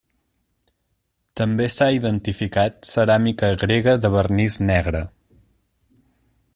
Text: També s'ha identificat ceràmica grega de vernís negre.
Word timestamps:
També 1.41 1.67
s'ha 1.75 1.89
identificat 1.97 2.79
ceràmica 2.93 3.51
grega 3.65 3.95
de 4.07 4.11
vernís 4.17 4.61
negre. 4.71 5.07